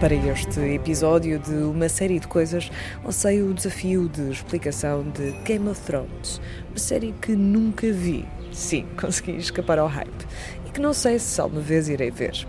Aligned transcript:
Para 0.00 0.14
este 0.14 0.60
episódio 0.60 1.40
de 1.40 1.54
uma 1.54 1.88
série 1.88 2.20
de 2.20 2.28
coisas, 2.28 2.70
lancei 3.04 3.42
o 3.42 3.52
desafio 3.52 4.08
de 4.08 4.30
explicação 4.30 5.02
de 5.02 5.32
Game 5.44 5.68
of 5.68 5.80
Thrones, 5.80 6.40
uma 6.70 6.78
série 6.78 7.12
que 7.20 7.34
nunca 7.34 7.90
vi. 7.90 8.24
Sim, 8.52 8.86
consegui 8.96 9.36
escapar 9.38 9.76
ao 9.80 9.88
hype 9.88 10.26
e 10.64 10.70
que 10.70 10.80
não 10.80 10.92
sei 10.92 11.18
se 11.18 11.40
alguma 11.40 11.60
vez 11.60 11.88
irei 11.88 12.12
ver. 12.12 12.46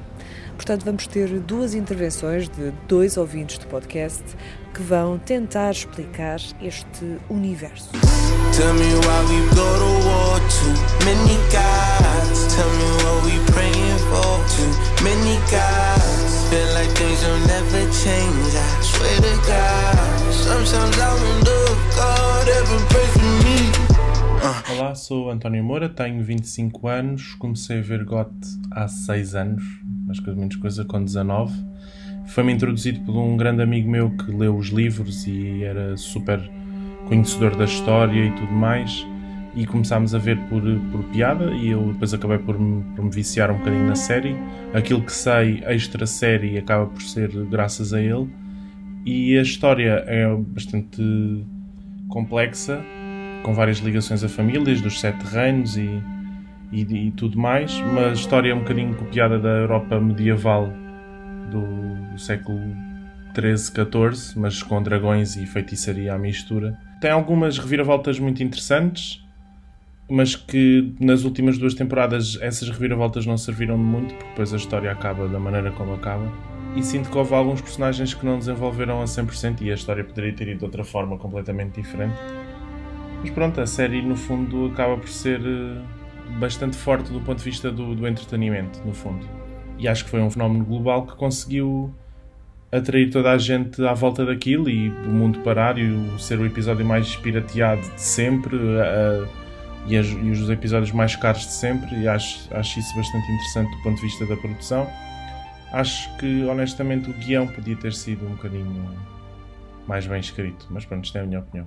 Portanto, 0.55 0.85
vamos 0.85 1.07
ter 1.07 1.27
duas 1.39 1.73
intervenções 1.73 2.47
de 2.49 2.71
dois 2.87 3.17
ouvintes 3.17 3.57
do 3.57 3.65
podcast 3.65 4.23
que 4.71 4.83
vão 4.83 5.17
tentar 5.17 5.71
explicar 5.71 6.39
este 6.61 7.17
universo. 7.31 7.89
Tell 8.55 8.73
me 8.75 8.93
why 8.93 9.25
we 9.27 9.41
go 9.55 9.65
to 9.79 10.07
war, 10.07 10.39
too 10.49 11.03
many 11.03 11.37
guys. 11.49 12.55
Tell 12.55 12.69
me 12.69 12.89
what 13.03 13.25
we 13.25 13.39
praying 13.51 13.97
for, 14.11 14.37
too 14.55 15.03
many 15.03 15.37
guys. 15.49 16.38
Feel 16.49 16.73
like 16.73 16.89
things 16.97 17.23
will 17.23 17.39
never 17.45 17.85
change, 17.93 18.55
I 18.55 18.81
swear 18.81 19.21
to 19.21 19.35
God. 19.45 20.33
Sometimes 20.33 20.97
I 20.97 21.13
wonder 21.13 21.61
if 21.69 21.95
God 21.95 22.47
ever 22.49 22.85
pray 22.89 23.05
for 23.05 23.29
me. 23.43 24.75
Olá, 24.75 24.95
sou 24.95 25.29
António 25.29 25.63
Moura, 25.63 25.87
tenho 25.87 26.23
25 26.23 26.87
anos, 26.87 27.35
comecei 27.35 27.77
a 27.77 27.81
ver 27.83 28.03
GOT 28.03 28.31
há 28.71 28.87
6 28.87 29.35
anos, 29.35 29.63
mais 30.07 30.19
coisa 30.19 30.39
menos 30.39 30.55
coisa, 30.55 30.83
com 30.83 31.03
19. 31.03 31.53
Foi-me 32.25 32.51
introduzido 32.53 33.01
por 33.01 33.15
um 33.15 33.37
grande 33.37 33.61
amigo 33.61 33.87
meu 33.87 34.09
que 34.09 34.31
leu 34.31 34.57
os 34.57 34.69
livros 34.69 35.27
e 35.27 35.63
era 35.63 35.95
super 35.97 36.41
conhecedor 37.07 37.55
da 37.55 37.65
história 37.65 38.25
e 38.25 38.31
tudo 38.31 38.51
mais. 38.51 39.05
E 39.55 39.65
começámos 39.65 40.13
a 40.13 40.19
ver 40.19 40.37
por, 40.47 40.61
por 40.91 41.03
piada 41.05 41.51
e 41.51 41.69
eu 41.69 41.91
depois 41.93 42.13
acabei 42.13 42.37
por 42.37 42.59
me, 42.59 42.83
por 42.95 43.05
me 43.05 43.11
viciar 43.11 43.49
um 43.51 43.57
bocadinho 43.57 43.87
na 43.87 43.95
série. 43.95 44.35
Aquilo 44.73 45.01
que 45.01 45.11
sei 45.11 45.63
extra 45.65 46.05
série 46.05 46.57
acaba 46.57 46.85
por 46.85 47.01
ser 47.01 47.29
graças 47.45 47.93
a 47.93 48.01
ele. 48.01 48.29
E 49.05 49.37
a 49.37 49.41
história 49.41 50.03
é 50.05 50.27
bastante 50.35 51.01
complexa, 52.09 52.83
com 53.43 53.53
várias 53.53 53.77
ligações 53.77 54.23
a 54.23 54.29
famílias 54.29 54.81
dos 54.81 54.99
Sete 54.99 55.23
Reinos 55.25 55.77
e, 55.77 56.01
e, 56.71 57.07
e 57.07 57.11
tudo 57.11 57.37
mais. 57.37 57.73
Uma 57.79 58.09
história 58.09 58.55
um 58.55 58.59
bocadinho 58.59 58.93
copiada 58.95 59.39
da 59.39 59.49
Europa 59.49 59.99
medieval 59.99 60.71
do, 61.49 62.11
do 62.11 62.19
século 62.19 62.59
13, 63.33 63.71
14, 63.71 64.37
mas 64.37 64.61
com 64.61 64.81
dragões 64.81 65.35
e 65.35 65.45
feitiçaria 65.45 66.13
à 66.13 66.17
mistura. 66.17 66.77
Tem 66.99 67.11
algumas 67.11 67.57
reviravoltas 67.57 68.19
muito 68.19 68.43
interessantes, 68.43 69.23
mas 70.09 70.35
que 70.35 70.93
nas 70.99 71.23
últimas 71.23 71.57
duas 71.57 71.73
temporadas 71.73 72.37
essas 72.41 72.69
reviravoltas 72.69 73.25
não 73.25 73.37
serviram 73.37 73.77
de 73.77 73.83
muito, 73.83 74.13
porque 74.15 74.29
depois 74.29 74.53
a 74.53 74.57
história 74.57 74.91
acaba 74.91 75.27
da 75.27 75.39
maneira 75.39 75.71
como 75.71 75.93
acaba. 75.93 76.31
E 76.75 76.83
sinto 76.83 77.09
que 77.09 77.17
houve 77.17 77.33
alguns 77.33 77.61
personagens 77.61 78.13
que 78.13 78.25
não 78.25 78.37
desenvolveram 78.37 79.01
a 79.01 79.05
100% 79.05 79.61
e 79.61 79.71
a 79.71 79.75
história 79.75 80.03
poderia 80.03 80.33
ter 80.33 80.47
ido 80.47 80.59
de 80.59 80.65
outra 80.65 80.83
forma 80.83 81.17
completamente 81.17 81.81
diferente. 81.81 82.15
Mas 83.21 83.29
pronto, 83.31 83.59
a 83.59 83.67
série 83.67 84.01
no 84.01 84.15
fundo 84.15 84.67
acaba 84.67 84.97
por 84.97 85.09
ser 85.09 85.41
eh, 85.41 85.81
bastante 86.39 86.77
forte 86.77 87.11
do 87.11 87.19
ponto 87.21 87.39
de 87.39 87.43
vista 87.43 87.71
do, 87.71 87.95
do 87.95 88.07
entretenimento, 88.07 88.79
no 88.85 88.93
fundo. 88.93 89.27
E 89.77 89.87
acho 89.87 90.05
que 90.05 90.11
foi 90.11 90.21
um 90.21 90.29
fenómeno 90.29 90.63
global 90.63 91.05
que 91.05 91.15
conseguiu 91.15 91.93
atrair 92.71 93.09
toda 93.09 93.31
a 93.31 93.37
gente 93.37 93.83
à 93.85 93.93
volta 93.93 94.25
daquilo 94.25 94.69
e 94.69 94.89
o 94.89 95.09
mundo 95.09 95.39
parar 95.39 95.77
e 95.77 95.89
o, 95.89 96.19
ser 96.19 96.39
o 96.39 96.45
episódio 96.45 96.85
mais 96.85 97.15
pirateado 97.15 97.81
de 97.81 98.01
sempre 98.01 98.55
a, 98.79 99.27
e, 99.89 99.97
as, 99.97 100.05
e, 100.05 100.29
os 100.29 100.49
episódios 100.49 100.91
mais 100.91 101.15
caros 101.15 101.41
de 101.41 101.51
sempre 101.51 101.95
e 101.99 102.07
acho, 102.07 102.47
acho 102.53 102.79
isso 102.79 102.95
bastante 102.95 103.25
interessante 103.31 103.75
do 103.75 103.83
ponto 103.83 103.95
de 103.95 104.01
vista 104.03 104.25
da 104.27 104.37
produção. 104.37 104.87
Acho 105.73 106.15
que 106.17 106.45
honestamente 106.45 107.09
o 107.09 107.13
guião 107.13 107.47
podia 107.47 107.75
ter 107.75 107.93
sido 107.93 108.25
um 108.25 108.35
bocadinho 108.35 108.95
mais 109.87 110.05
bem 110.05 110.19
escrito, 110.19 110.67
mas 110.69 110.85
pronto, 110.85 111.05
isto 111.05 111.17
é 111.17 111.21
a 111.21 111.25
minha 111.25 111.39
opinião. 111.39 111.65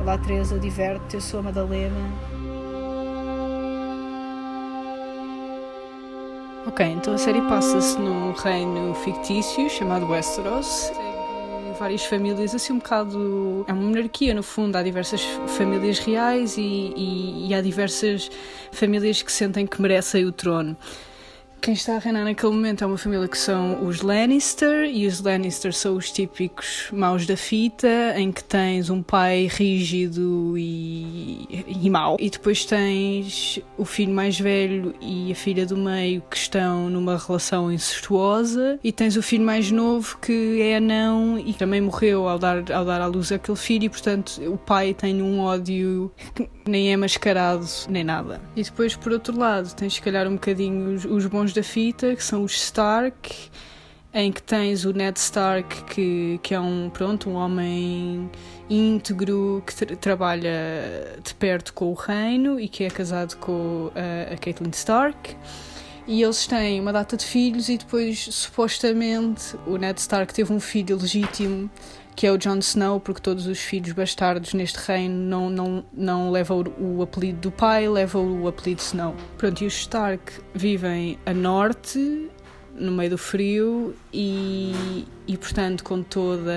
Olá 0.00 0.18
Teresa, 0.18 0.58
diverte-te, 0.58 1.14
eu 1.14 1.20
sou 1.20 1.38
a 1.38 1.42
Madalena. 1.44 1.96
Ok, 6.66 6.86
então 6.86 7.14
a 7.14 7.18
série 7.18 7.40
passa-se 7.42 7.98
num 7.98 8.32
reino 8.32 8.94
fictício 8.94 9.68
chamado 9.70 10.08
Westeros. 10.08 10.90
Várias 11.78 12.04
famílias, 12.04 12.54
assim 12.54 12.72
um 12.72 12.78
bocado. 12.78 13.64
É 13.66 13.72
uma 13.72 13.82
monarquia, 13.82 14.34
no 14.34 14.42
fundo. 14.42 14.76
Há 14.76 14.82
diversas 14.82 15.22
famílias 15.56 15.98
reais 15.98 16.56
e, 16.56 16.92
e, 16.96 17.48
e 17.48 17.54
há 17.54 17.60
diversas 17.60 18.30
famílias 18.70 19.22
que 19.22 19.32
sentem 19.32 19.66
que 19.66 19.80
merecem 19.80 20.24
o 20.24 20.32
trono. 20.32 20.76
Quem 21.62 21.74
está 21.74 21.94
a 21.94 21.98
reinar 22.00 22.24
naquele 22.24 22.50
momento 22.50 22.82
é 22.82 22.86
uma 22.88 22.98
família 22.98 23.28
que 23.28 23.38
são 23.38 23.86
os 23.86 24.02
Lannister, 24.02 24.84
e 24.92 25.06
os 25.06 25.20
Lannister 25.20 25.72
são 25.72 25.94
os 25.94 26.10
típicos 26.10 26.88
maus 26.92 27.24
da 27.24 27.36
fita, 27.36 27.86
em 28.16 28.32
que 28.32 28.42
tens 28.42 28.90
um 28.90 29.00
pai 29.00 29.46
rígido 29.48 30.58
e, 30.58 31.64
e 31.80 31.88
mau, 31.88 32.16
e 32.18 32.28
depois 32.28 32.64
tens 32.64 33.60
o 33.78 33.84
filho 33.84 34.12
mais 34.12 34.40
velho 34.40 34.92
e 35.00 35.30
a 35.30 35.36
filha 35.36 35.64
do 35.64 35.76
meio 35.76 36.20
que 36.28 36.36
estão 36.36 36.90
numa 36.90 37.16
relação 37.16 37.70
incestuosa, 37.70 38.80
e 38.82 38.90
tens 38.90 39.16
o 39.16 39.22
filho 39.22 39.44
mais 39.44 39.70
novo 39.70 40.18
que 40.18 40.60
é 40.60 40.78
anão 40.78 41.38
e 41.38 41.52
também 41.52 41.80
morreu 41.80 42.26
ao 42.28 42.40
dar, 42.40 42.72
ao 42.72 42.84
dar 42.84 43.00
à 43.00 43.06
luz 43.06 43.30
aquele 43.30 43.56
filho, 43.56 43.84
e 43.84 43.88
portanto 43.88 44.42
o 44.48 44.58
pai 44.58 44.94
tem 44.94 45.22
um 45.22 45.38
ódio 45.38 46.10
que 46.34 46.50
nem 46.66 46.92
é 46.92 46.96
mascarado 46.96 47.64
nem 47.88 48.02
nada. 48.02 48.40
E 48.56 48.64
depois, 48.64 48.96
por 48.96 49.12
outro 49.12 49.38
lado, 49.38 49.72
tens 49.76 49.94
se 49.94 50.02
calhar 50.02 50.26
um 50.26 50.34
bocadinho 50.34 50.94
os, 50.94 51.04
os 51.04 51.26
bons 51.26 51.51
da 51.52 51.62
fita, 51.62 52.14
que 52.14 52.24
são 52.24 52.42
os 52.44 52.52
Stark, 52.54 53.50
em 54.14 54.30
que 54.30 54.42
tens 54.42 54.84
o 54.84 54.92
Ned 54.92 55.18
Stark, 55.18 55.84
que, 55.84 56.38
que 56.42 56.54
é 56.54 56.60
um, 56.60 56.90
pronto, 56.90 57.30
um 57.30 57.34
homem 57.34 58.30
íntegro, 58.68 59.62
que 59.66 59.74
tra 59.74 59.96
trabalha 59.96 61.18
de 61.22 61.34
perto 61.34 61.72
com 61.72 61.90
o 61.90 61.94
reino 61.94 62.60
e 62.60 62.68
que 62.68 62.84
é 62.84 62.90
casado 62.90 63.36
com 63.38 63.90
a, 63.94 64.34
a 64.34 64.68
Stark. 64.70 65.36
E 66.06 66.22
eles 66.22 66.46
têm 66.46 66.80
uma 66.80 66.92
data 66.92 67.16
de 67.16 67.24
filhos 67.24 67.68
e 67.68 67.78
depois, 67.78 68.18
supostamente, 68.18 69.56
o 69.66 69.76
Ned 69.76 70.00
Stark 70.00 70.34
teve 70.34 70.52
um 70.52 70.58
filho 70.58 70.96
legítimo 70.96 71.70
que 72.14 72.26
é 72.26 72.32
o 72.32 72.36
Jon 72.36 72.58
Snow, 72.58 73.00
porque 73.00 73.20
todos 73.20 73.46
os 73.46 73.58
filhos 73.58 73.92
bastardos 73.92 74.54
neste 74.54 74.78
reino 74.78 75.14
não, 75.14 75.50
não, 75.50 75.84
não 75.92 76.30
levam 76.30 76.64
o, 76.78 77.02
apelido 77.02 77.40
do 77.40 77.50
pai, 77.50 77.88
levam 77.88 78.42
o 78.42 78.48
apelido 78.48 78.80
Snow. 78.80 79.14
Pronto, 79.38 79.62
e 79.62 79.66
os 79.66 79.74
Stark 79.74 80.32
vivem 80.54 81.18
a 81.24 81.32
norte, 81.32 82.28
no 82.74 82.92
meio 82.92 83.10
do 83.10 83.18
frio, 83.18 83.94
e, 84.12 85.06
e 85.26 85.36
portanto 85.36 85.84
com 85.84 86.02
toda, 86.02 86.52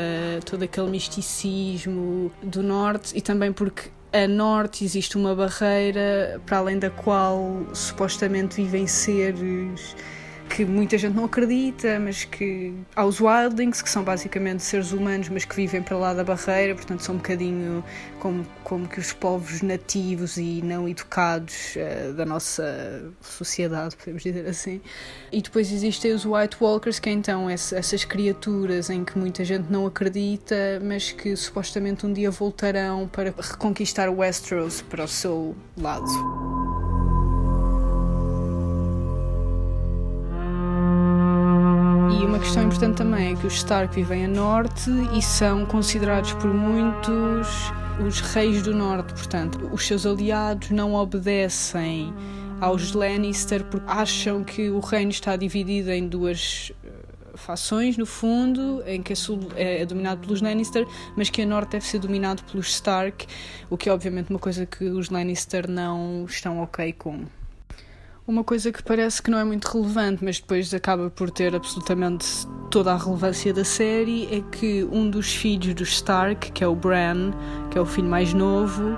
todo 0.45 0.63
aquele 0.63 0.89
misticismo 0.89 2.31
do 2.41 2.61
norte, 2.61 3.17
e 3.17 3.21
também 3.21 3.51
porque 3.51 3.89
a 4.13 4.27
norte 4.27 4.85
existe 4.85 5.17
uma 5.17 5.35
barreira 5.35 6.39
para 6.45 6.59
além 6.59 6.79
da 6.79 6.89
qual 6.89 7.65
supostamente 7.73 8.55
vivem 8.55 8.87
seres 8.87 9.95
que 10.49 10.63
muita 10.63 10.97
gente 10.97 11.15
não 11.15 11.25
acredita, 11.25 11.99
mas 11.99 12.23
que 12.23 12.73
há 12.95 13.05
os 13.05 13.19
wildlings, 13.19 13.81
que 13.81 13.89
são 13.89 14.03
basicamente 14.03 14.63
seres 14.63 14.91
humanos, 14.91 15.29
mas 15.29 15.45
que 15.45 15.55
vivem 15.55 15.81
para 15.81 15.97
lá 15.97 16.13
da 16.13 16.23
barreira, 16.23 16.75
portanto 16.75 17.01
são 17.01 17.15
um 17.15 17.17
bocadinho 17.17 17.83
como, 18.19 18.45
como 18.63 18.87
que 18.87 18.99
os 18.99 19.11
povos 19.11 19.61
nativos 19.61 20.37
e 20.37 20.61
não 20.63 20.87
educados 20.87 21.75
uh, 21.75 22.13
da 22.13 22.25
nossa 22.25 23.11
sociedade, 23.21 23.95
podemos 23.95 24.23
dizer 24.23 24.47
assim. 24.47 24.81
E 25.31 25.41
depois 25.41 25.71
existem 25.71 26.13
os 26.13 26.25
White 26.25 26.57
Walkers, 26.61 26.99
que 26.99 27.09
é 27.09 27.11
então 27.11 27.49
essas 27.49 28.05
criaturas 28.05 28.89
em 28.89 29.03
que 29.03 29.17
muita 29.17 29.43
gente 29.43 29.71
não 29.71 29.85
acredita, 29.85 30.55
mas 30.83 31.11
que 31.11 31.35
supostamente 31.35 32.05
um 32.05 32.13
dia 32.13 32.31
voltarão 32.31 33.07
para 33.07 33.33
reconquistar 33.37 34.09
Westeros 34.09 34.81
para 34.81 35.03
o 35.03 35.07
seu 35.07 35.55
lado. 35.77 36.54
Importante 42.85 42.97
também 42.97 43.33
é 43.33 43.35
que 43.35 43.47
os 43.47 43.55
Stark 43.55 43.95
vivem 43.95 44.25
a 44.25 44.27
norte 44.27 44.91
e 45.17 45.21
são 45.21 45.65
considerados 45.65 46.33
por 46.33 46.53
muitos 46.53 47.47
os 48.05 48.19
reis 48.19 48.61
do 48.61 48.75
norte, 48.75 49.13
portanto, 49.13 49.69
os 49.71 49.87
seus 49.87 50.05
aliados 50.05 50.69
não 50.69 50.93
obedecem 50.93 52.13
aos 52.61 52.91
Lannister 52.91 53.63
porque 53.65 53.89
acham 53.89 54.43
que 54.43 54.69
o 54.69 54.79
reino 54.79 55.09
está 55.09 55.35
dividido 55.35 55.89
em 55.91 56.07
duas 56.07 56.71
fações, 57.33 57.97
no 57.97 58.05
fundo, 58.05 58.83
em 58.85 59.01
que 59.01 59.13
a 59.13 59.15
sul 59.15 59.39
é, 59.55 59.81
é 59.81 59.85
dominado 59.85 60.21
pelos 60.21 60.41
Lannister, 60.41 60.85
mas 61.17 61.29
que 61.29 61.41
a 61.41 61.45
norte 61.45 61.71
deve 61.71 61.85
ser 61.85 61.99
dominado 61.99 62.43
pelos 62.43 62.67
Stark, 62.67 63.25
o 63.69 63.77
que 63.77 63.89
é 63.89 63.93
obviamente 63.93 64.29
uma 64.29 64.39
coisa 64.39 64.65
que 64.65 64.85
os 64.85 65.09
Lannister 65.09 65.67
não 65.67 66.25
estão 66.25 66.61
ok 66.61 66.93
com. 66.93 67.25
Uma 68.27 68.43
coisa 68.43 68.71
que 68.71 68.81
parece 68.81 69.21
que 69.21 69.29
não 69.29 69.37
é 69.37 69.43
muito 69.43 69.65
relevante, 69.65 70.25
mas 70.25 70.39
depois 70.39 70.73
acaba 70.73 71.11
por 71.11 71.29
ter 71.29 71.55
absolutamente 71.55 72.25
toda 72.71 72.91
a 72.91 72.97
relevância 72.97 73.53
da 73.53 73.63
série, 73.63 74.25
é 74.35 74.41
que 74.41 74.83
um 74.91 75.07
dos 75.07 75.35
filhos 75.35 75.75
dos 75.75 75.89
Stark, 75.89 76.51
que 76.51 76.63
é 76.63 76.67
o 76.67 76.75
Bran, 76.75 77.31
que 77.69 77.77
é 77.77 77.81
o 77.81 77.85
filho 77.85 78.09
mais 78.09 78.33
novo, 78.33 78.97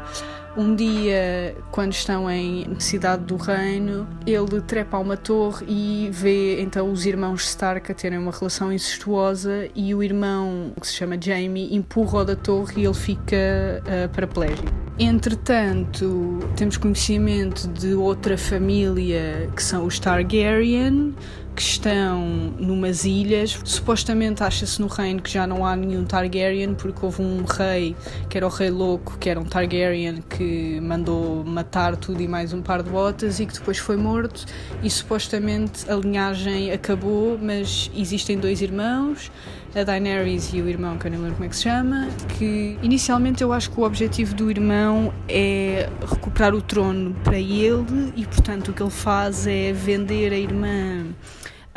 um 0.55 0.73
dia, 0.73 1.57
quando 1.71 1.91
estão 1.91 2.31
em 2.31 2.79
Cidade 2.79 3.25
do 3.25 3.35
Reino, 3.35 4.07
ele 4.25 4.61
trepa 4.61 4.95
a 4.95 5.01
uma 5.01 5.17
torre 5.17 5.65
e 5.67 6.09
vê 6.09 6.61
então 6.61 6.89
os 6.89 7.05
irmãos 7.05 7.43
Stark 7.49 7.91
a 7.91 7.95
terem 7.95 8.17
uma 8.17 8.31
relação 8.31 8.71
incestuosa 8.71 9.67
e 9.75 9.93
o 9.93 10.01
irmão, 10.01 10.71
que 10.79 10.87
se 10.87 10.93
chama 10.93 11.17
Jamie, 11.21 11.75
empurra-o 11.75 12.23
da 12.23 12.35
torre 12.37 12.81
e 12.81 12.85
ele 12.85 12.93
fica 12.93 13.83
uh, 13.83 14.09
paraplégico. 14.15 14.86
Entretanto, 14.99 16.39
temos 16.55 16.75
conhecimento 16.75 17.67
de 17.67 17.93
outra 17.93 18.35
família 18.35 19.47
que 19.55 19.61
são 19.61 19.85
os 19.85 19.99
Targaryen, 19.99 21.13
que 21.57 21.63
estão 21.63 22.21
numas 22.59 23.03
ilhas. 23.03 23.59
Supostamente 23.63 24.43
acha-se 24.43 24.79
no 24.79 24.85
reino 24.85 25.23
que 25.23 25.31
já 25.31 25.47
não 25.47 25.65
há 25.65 25.75
nenhum 25.75 26.05
Targaryen, 26.05 26.75
porque 26.75 27.03
houve 27.03 27.23
um 27.23 27.43
rei, 27.43 27.95
que 28.29 28.37
era 28.37 28.45
o 28.45 28.49
Rei 28.49 28.69
Louco, 28.69 29.17
que 29.17 29.27
era 29.27 29.39
um 29.39 29.43
Targaryen, 29.43 30.21
que 30.29 30.79
mandou 30.79 31.43
matar 31.43 31.97
tudo 31.97 32.21
e 32.21 32.27
mais 32.27 32.53
um 32.53 32.61
par 32.61 32.83
de 32.83 32.91
botas 32.91 33.39
e 33.39 33.47
que 33.47 33.53
depois 33.53 33.79
foi 33.79 33.97
morto. 33.97 34.45
E 34.83 34.89
supostamente 34.89 35.89
a 35.89 35.95
linhagem 35.95 36.71
acabou, 36.71 37.39
mas 37.41 37.89
existem 37.95 38.37
dois 38.37 38.61
irmãos 38.61 39.31
a 39.75 39.83
Daenerys 39.83 40.53
e 40.53 40.61
o 40.61 40.69
irmão, 40.69 40.97
que 40.97 41.07
eu 41.07 41.11
nem 41.11 41.19
lembro 41.19 41.35
como 41.35 41.45
é 41.45 41.49
que 41.49 41.55
se 41.55 41.63
chama, 41.63 42.07
que 42.37 42.77
inicialmente 42.81 43.43
eu 43.43 43.51
acho 43.51 43.69
que 43.69 43.79
o 43.79 43.83
objetivo 43.83 44.33
do 44.33 44.49
irmão 44.49 45.13
é 45.27 45.89
recuperar 46.01 46.53
o 46.55 46.61
trono 46.61 47.15
para 47.23 47.37
ele 47.37 48.13
e, 48.15 48.25
portanto, 48.25 48.69
o 48.69 48.73
que 48.73 48.81
ele 48.81 48.91
faz 48.91 49.45
é 49.45 49.73
vender 49.73 50.33
a 50.33 50.37
irmã 50.37 51.05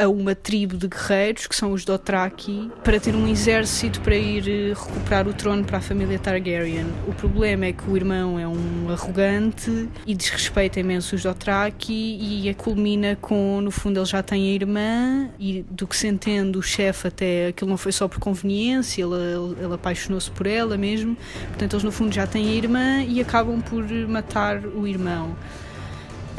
a 0.01 0.09
uma 0.09 0.35
tribo 0.35 0.77
de 0.77 0.89
guerreiros, 0.89 1.47
que 1.47 1.55
são 1.55 1.73
os 1.73 1.85
Dothraki, 1.85 2.71
para 2.83 2.99
ter 2.99 3.15
um 3.15 3.29
exército 3.29 4.01
para 4.01 4.17
ir 4.17 4.49
eh, 4.49 4.75
recuperar 4.75 5.29
o 5.29 5.33
trono 5.35 5.65
para 5.65 5.79
a 5.79 5.81
família 5.81 6.19
Targaryen. 6.19 6.87
O 7.07 7.13
problema 7.13 7.67
é 7.67 7.73
que 7.73 7.89
o 7.89 7.97
irmão 7.97 8.39
é 8.39 8.49
um 8.49 8.89
arrogante 8.91 9.89
e 10.07 10.15
desrespeita 10.15 10.81
imenso 10.81 11.15
os 11.15 11.23
Dothraki 11.23 11.93
e 11.93 12.55
culmina 12.55 13.17
com, 13.21 13.61
no 13.61 13.71
fundo, 13.71 13.99
ele 13.99 14.07
já 14.07 14.23
tem 14.23 14.51
a 14.51 14.55
irmã 14.55 15.29
e 15.39 15.65
do 15.71 15.87
que 15.87 15.97
se 15.97 16.09
entende, 16.09 16.59
o 16.59 16.63
chefe 16.63 17.09
até, 17.09 17.49
aquilo 17.49 17.71
não 17.71 17.77
foi 17.77 17.93
só 17.93 18.09
por 18.09 18.19
conveniência, 18.19 19.03
ele, 19.03 19.57
ele 19.63 19.75
apaixonou-se 19.75 20.31
por 20.31 20.47
ela 20.47 20.77
mesmo, 20.77 21.17
portanto 21.49 21.75
eles 21.75 21.85
no 21.85 21.93
fundo 21.93 22.15
já 22.15 22.27
têm 22.27 22.49
a 22.49 22.55
irmã 22.55 23.03
e 23.03 23.21
acabam 23.21 23.61
por 23.61 23.85
matar 24.09 24.65
o 24.67 24.87
irmão. 24.87 25.37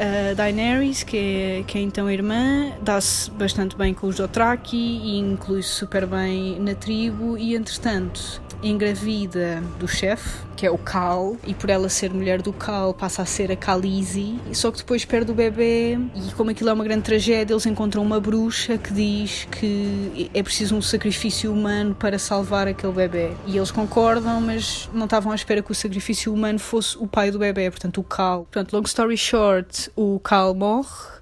A 0.02 0.34
Daenerys, 0.34 1.04
que 1.04 1.16
é, 1.16 1.64
que 1.64 1.78
é 1.78 1.80
então 1.80 2.10
irmã, 2.10 2.72
dá-se 2.82 3.30
bastante 3.30 3.76
bem 3.76 3.94
com 3.94 4.08
os 4.08 4.16
Dothraki 4.16 4.76
e 4.76 5.16
inclui-se 5.16 5.68
super 5.68 6.06
bem 6.06 6.58
na 6.58 6.74
tribo 6.74 7.38
e 7.38 7.54
entretanto 7.54 8.42
engravida 8.64 9.62
do 9.78 9.86
chefe, 9.86 10.40
que 10.56 10.66
é 10.66 10.70
o 10.70 10.78
Cal, 10.78 11.36
e 11.46 11.54
por 11.54 11.70
ela 11.70 11.88
ser 11.88 12.12
mulher 12.12 12.42
do 12.42 12.52
Cal 12.52 12.94
passa 12.94 13.22
a 13.22 13.26
ser 13.26 13.50
a 13.50 13.56
Khaleesi, 13.56 14.38
só 14.52 14.70
que 14.70 14.78
depois 14.78 15.04
perde 15.04 15.30
o 15.30 15.34
bebê 15.34 15.98
e 16.14 16.32
como 16.36 16.50
aquilo 16.50 16.70
é 16.70 16.72
uma 16.72 16.84
grande 16.84 17.02
tragédia, 17.02 17.54
eles 17.54 17.66
encontram 17.66 18.02
uma 18.02 18.20
bruxa 18.20 18.78
que 18.78 18.92
diz 18.92 19.46
que 19.50 20.30
é 20.32 20.42
preciso 20.42 20.76
um 20.76 20.82
sacrifício 20.82 21.52
humano 21.52 21.94
para 21.94 22.18
salvar 22.18 22.68
aquele 22.68 22.92
bebê. 22.92 23.32
E 23.46 23.56
eles 23.56 23.70
concordam, 23.70 24.40
mas 24.40 24.88
não 24.92 25.04
estavam 25.04 25.32
à 25.32 25.34
espera 25.34 25.62
que 25.62 25.72
o 25.72 25.74
sacrifício 25.74 26.32
humano 26.32 26.58
fosse 26.58 26.96
o 26.98 27.06
pai 27.06 27.30
do 27.30 27.38
bebê, 27.38 27.70
portanto 27.70 27.98
o 27.98 28.04
Cal. 28.04 28.44
Portanto, 28.44 28.72
long 28.72 28.82
story 28.82 29.16
short, 29.16 29.90
o 29.96 30.20
Cal 30.20 30.54
morre 30.54 31.21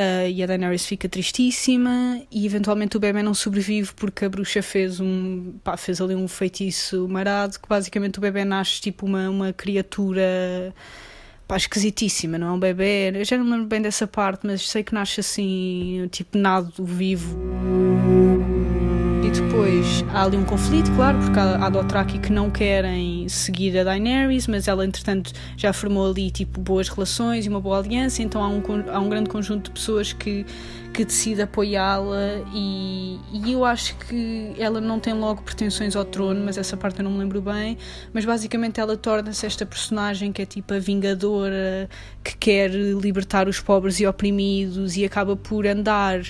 Uh, 0.00 0.30
e 0.30 0.42
a 0.42 0.46
Daenerys 0.46 0.86
fica 0.86 1.10
tristíssima 1.10 2.22
e 2.32 2.46
eventualmente 2.46 2.96
o 2.96 3.00
bebê 3.00 3.22
não 3.22 3.34
sobrevive 3.34 3.92
porque 3.92 4.24
a 4.24 4.30
bruxa 4.30 4.62
fez 4.62 4.98
um 4.98 5.52
pá, 5.62 5.76
fez 5.76 6.00
ali 6.00 6.14
um 6.14 6.26
feitiço 6.26 7.06
marado 7.06 7.60
que 7.60 7.68
basicamente 7.68 8.16
o 8.16 8.22
bebê 8.22 8.42
nasce 8.42 8.80
tipo 8.80 9.04
uma, 9.04 9.28
uma 9.28 9.52
criatura 9.52 10.72
pá, 11.46 11.58
esquisitíssima, 11.58 12.38
não 12.38 12.46
é 12.46 12.52
um 12.52 12.58
bebê? 12.58 13.12
Eu 13.14 13.24
já 13.26 13.36
não 13.36 13.44
lembro 13.44 13.66
bem 13.66 13.82
dessa 13.82 14.06
parte 14.06 14.46
mas 14.46 14.66
sei 14.66 14.82
que 14.82 14.94
nasce 14.94 15.20
assim 15.20 16.08
tipo 16.10 16.38
nado 16.38 16.82
vivo. 16.82 17.38
E 19.22 19.28
depois 19.28 20.02
há 20.14 20.24
ali 20.24 20.38
um 20.38 20.44
conflito, 20.46 20.90
claro, 20.96 21.18
porque 21.18 21.38
há, 21.38 21.66
há 21.66 21.68
Dothraki 21.68 22.18
que 22.20 22.32
não 22.32 22.48
querem 22.50 23.19
seguir 23.28 23.78
a 23.78 23.84
Daenerys, 23.84 24.46
mas 24.46 24.68
ela, 24.68 24.84
entretanto, 24.84 25.32
já 25.56 25.72
formou 25.72 26.10
ali 26.10 26.30
tipo 26.30 26.60
boas 26.60 26.88
relações 26.88 27.46
e 27.46 27.48
uma 27.48 27.60
boa 27.60 27.78
aliança, 27.78 28.22
então 28.22 28.42
há 28.42 28.48
um, 28.48 28.62
há 28.92 28.98
um 29.00 29.08
grande 29.08 29.28
conjunto 29.30 29.64
de 29.64 29.70
pessoas 29.72 30.12
que 30.12 30.46
que 30.92 31.04
decide 31.04 31.42
apoiá-la 31.42 32.42
e, 32.52 33.18
e, 33.32 33.52
eu 33.52 33.64
acho 33.64 33.96
que 33.96 34.52
ela 34.58 34.80
não 34.80 34.98
tem 34.98 35.14
logo 35.14 35.42
pretensões 35.42 35.94
ao 35.94 36.04
trono, 36.04 36.44
mas 36.44 36.58
essa 36.58 36.76
parte 36.76 36.98
eu 36.98 37.04
não 37.04 37.12
me 37.12 37.18
lembro 37.18 37.40
bem, 37.40 37.78
mas 38.12 38.24
basicamente 38.24 38.80
ela 38.80 38.96
torna-se 38.96 39.46
esta 39.46 39.64
personagem 39.64 40.32
que 40.32 40.42
é 40.42 40.46
tipo 40.46 40.74
a 40.74 40.78
vingadora, 40.78 41.88
que 42.24 42.36
quer 42.36 42.70
libertar 42.70 43.48
os 43.48 43.60
pobres 43.60 44.00
e 44.00 44.06
oprimidos 44.06 44.96
e 44.96 45.04
acaba 45.04 45.36
por 45.36 45.66
andar 45.66 46.20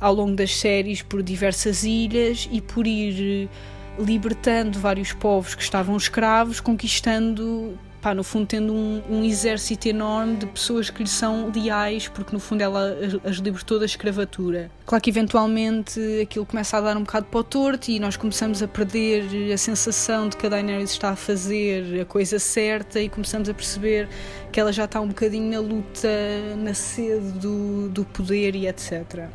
ao 0.00 0.14
longo 0.14 0.36
das 0.36 0.56
séries 0.56 1.02
por 1.02 1.22
diversas 1.22 1.84
ilhas 1.84 2.48
e 2.52 2.60
por 2.60 2.86
ir 2.86 3.48
libertando 3.98 4.78
vários 4.78 5.12
povos 5.12 5.54
que 5.54 5.62
estavam 5.62 5.96
escravos, 5.96 6.60
conquistando 6.60 7.78
pá, 8.00 8.14
no 8.14 8.24
fundo 8.24 8.46
tendo 8.46 8.72
um, 8.72 9.02
um, 9.08 9.24
exército 9.24 9.88
enorme 9.88 10.36
de 10.36 10.46
pessoas 10.46 10.90
que 10.90 11.02
lhe 11.02 11.08
são 11.08 11.50
leais, 11.54 12.08
porque 12.08 12.32
no 12.32 12.40
fundo 12.40 12.62
ela 12.62 12.96
as, 13.24 13.36
libertou 13.36 13.78
da 13.78 13.84
escravatura. 13.84 14.70
Claro 14.86 15.02
que 15.02 15.10
eventualmente 15.10 16.00
aquilo 16.22 16.46
começa 16.46 16.78
a 16.78 16.80
dar 16.80 16.96
um 16.96 17.02
bocado 17.02 17.26
para 17.26 17.40
o 17.40 17.44
torto 17.44 17.90
e 17.90 18.00
nós 18.00 18.16
começamos 18.16 18.62
a 18.62 18.68
perder 18.68 19.52
a 19.52 19.58
sensação 19.58 20.28
de 20.28 20.36
que 20.36 20.46
a 20.46 20.48
Daenerys 20.48 20.90
está 20.90 21.10
a 21.10 21.16
fazer 21.16 22.00
a 22.00 22.04
coisa 22.04 22.38
certa 22.38 23.00
e 23.00 23.08
começamos 23.08 23.48
a 23.48 23.54
perceber 23.54 24.08
que 24.50 24.58
ela 24.58 24.72
já 24.72 24.84
está 24.84 25.00
um 25.00 25.08
bocadinho 25.08 25.50
na 25.50 25.60
luta, 25.60 26.08
na 26.56 26.74
sede 26.74 27.32
do, 27.32 27.88
do 27.88 28.04
poder 28.04 28.54
e 28.54 28.66
etc. 28.66 29.28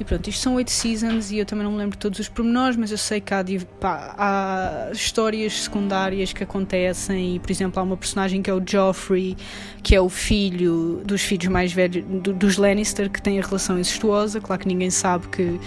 E 0.00 0.04
pronto, 0.04 0.28
isto 0.30 0.40
são 0.40 0.54
oito 0.54 0.70
seasons 0.70 1.32
e 1.32 1.38
eu 1.38 1.44
também 1.44 1.64
não 1.64 1.72
me 1.72 1.78
lembro 1.78 1.98
todos 1.98 2.20
os 2.20 2.28
pormenores, 2.28 2.76
mas 2.76 2.92
eu 2.92 2.98
sei 2.98 3.20
que 3.20 3.34
há, 3.34 3.44
pá, 3.80 4.14
há, 4.16 4.90
histórias 4.92 5.64
secundárias 5.64 6.32
que 6.32 6.44
acontecem 6.44 7.34
e, 7.34 7.38
por 7.40 7.50
exemplo, 7.50 7.80
há 7.80 7.82
uma 7.82 7.96
personagem 7.96 8.40
que 8.40 8.48
é 8.48 8.54
o 8.54 8.62
Joffrey, 8.64 9.36
que 9.82 9.96
é 9.96 10.00
o 10.00 10.08
filho 10.08 11.02
dos 11.04 11.22
filhos 11.22 11.48
mais 11.48 11.72
velhos 11.72 12.04
do, 12.04 12.32
dos 12.32 12.56
Lannister, 12.56 13.10
que 13.10 13.20
tem 13.20 13.40
a 13.40 13.42
relação 13.42 13.76
incestuosa. 13.76 14.40
Claro 14.40 14.62
que 14.62 14.68
ninguém 14.68 14.90
sabe 14.90 15.26
que 15.28 15.58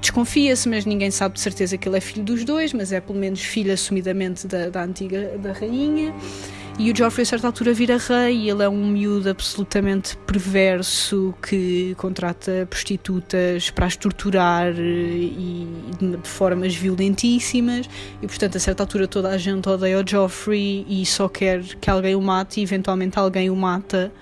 desconfia-se, 0.00 0.66
mas 0.66 0.86
ninguém 0.86 1.10
sabe 1.10 1.34
de 1.34 1.40
certeza 1.40 1.76
que 1.76 1.86
ele 1.86 1.98
é 1.98 2.00
filho 2.00 2.24
dos 2.24 2.42
dois, 2.42 2.72
mas 2.72 2.90
é 2.90 3.00
pelo 3.00 3.18
menos 3.18 3.40
filho 3.40 3.72
assumidamente 3.72 4.46
da, 4.46 4.70
da 4.70 4.82
antiga 4.82 5.36
da 5.36 5.52
rainha. 5.52 6.14
E 6.76 6.90
o 6.90 6.96
Joffrey 6.96 7.22
a 7.22 7.26
certa 7.26 7.46
altura 7.46 7.72
vira 7.72 7.96
rei. 7.96 8.50
Ele 8.50 8.62
é 8.64 8.68
um 8.68 8.84
miúdo 8.84 9.30
absolutamente 9.30 10.16
perverso 10.26 11.32
que 11.40 11.94
contrata 11.96 12.66
prostitutas 12.68 13.70
para 13.70 13.86
as 13.86 13.96
torturar 13.96 14.74
eh, 14.76 14.80
e 14.80 15.68
de 16.00 16.28
formas 16.28 16.74
violentíssimas. 16.74 17.88
E 18.20 18.26
portanto 18.26 18.56
a 18.56 18.60
certa 18.60 18.82
altura 18.82 19.06
toda 19.06 19.28
a 19.28 19.38
gente 19.38 19.68
odeia 19.68 20.00
o 20.00 20.04
Joffrey 20.06 20.84
e 20.88 21.06
só 21.06 21.28
quer 21.28 21.62
que 21.62 21.88
alguém 21.88 22.16
o 22.16 22.20
mate 22.20 22.58
e 22.58 22.64
eventualmente 22.64 23.18
alguém 23.20 23.50
o 23.50 23.56
mata. 23.56 24.12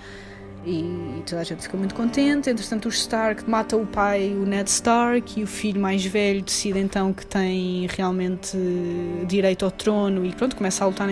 E 0.64 1.22
toda 1.26 1.40
a 1.40 1.44
gente 1.44 1.62
fica 1.62 1.76
muito 1.76 1.94
contente. 1.94 2.48
Entretanto, 2.48 2.86
os 2.86 2.96
Stark 2.96 3.48
mata 3.50 3.76
o 3.76 3.84
pai, 3.84 4.32
o 4.32 4.46
Ned 4.46 4.70
Stark, 4.70 5.40
e 5.40 5.42
o 5.42 5.46
filho 5.46 5.80
mais 5.80 6.04
velho 6.04 6.40
decide 6.40 6.78
então 6.78 7.12
que 7.12 7.26
tem 7.26 7.88
realmente 7.88 8.56
direito 9.26 9.64
ao 9.64 9.72
trono 9.72 10.24
e 10.24 10.32
pronto, 10.32 10.54
começa 10.54 10.84
a 10.84 10.86
lutar 10.86 11.08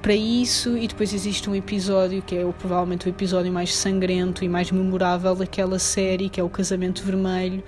para 0.00 0.14
isso 0.14 0.76
e 0.76 0.86
depois 0.86 1.12
existe 1.12 1.48
um 1.50 1.54
episódio 1.54 2.22
que 2.22 2.36
é 2.36 2.44
o, 2.44 2.52
provavelmente 2.52 3.06
o 3.06 3.08
episódio 3.08 3.52
mais 3.52 3.74
sangrento 3.74 4.44
e 4.44 4.48
mais 4.48 4.70
memorável 4.70 5.34
daquela 5.34 5.78
série, 5.78 6.28
que 6.28 6.40
é 6.40 6.42
o 6.42 6.48
Casamento 6.48 7.02
Vermelho, 7.02 7.62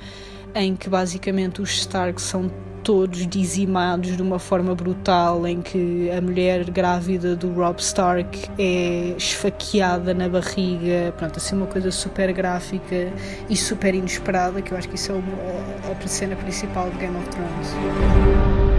em 0.54 0.75
que 0.76 0.88
basicamente 0.88 1.60
os 1.60 1.70
Stark 1.70 2.20
são 2.20 2.50
todos 2.82 3.26
dizimados 3.26 4.16
de 4.16 4.22
uma 4.22 4.38
forma 4.38 4.75
brutal, 4.75 5.46
em 5.46 5.60
que 5.60 6.10
a 6.10 6.20
mulher 6.20 6.64
grávida 6.70 7.37
do 7.37 7.52
Rob 7.52 7.78
Stark 7.78 8.49
é 8.58 9.14
esfaqueada 9.16 10.14
na 10.14 10.28
barriga, 10.28 11.12
pronto, 11.16 11.37
assim 11.37 11.56
uma 11.56 11.66
coisa 11.66 11.90
super 11.90 12.32
gráfica 12.32 13.12
e 13.49 13.56
super 13.56 13.94
inesperada, 13.94 14.62
que 14.62 14.72
eu 14.72 14.78
acho 14.78 14.88
que 14.88 14.94
isso 14.94 15.12
é 15.12 15.92
a 15.92 16.08
cena 16.08 16.37
principal 16.37 16.88
de 16.90 16.99
Game 16.99 17.16
of 17.16 17.28
Thrones. 17.28 18.69